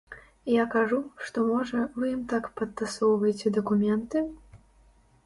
Я 0.51 0.63
кажу, 0.75 1.01
што, 1.27 1.43
можа, 1.49 1.83
вы 2.03 2.09
ім 2.13 2.23
так 2.31 2.49
падтасоўваеце 2.63 3.53
дакументы? 3.59 4.25